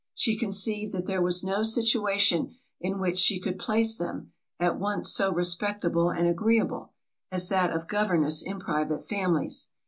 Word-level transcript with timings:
She 0.15 0.35
conceived 0.35 0.93
that 0.95 1.05
there 1.05 1.21
was 1.21 1.43
no 1.43 1.61
situation 1.61 2.55
in 2.79 2.97
which 2.99 3.19
she 3.19 3.39
could 3.39 3.59
place 3.59 3.95
them, 3.97 4.31
at 4.59 4.79
once 4.79 5.11
so 5.11 5.31
respectable 5.31 6.09
and 6.09 6.27
agreeable, 6.27 6.93
as 7.31 7.49
that 7.49 7.69
of 7.69 7.87
governess 7.87 8.41
in 8.41 8.57
private 8.57 9.07
families. 9.07 9.67